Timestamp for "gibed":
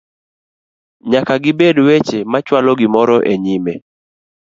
1.43-1.77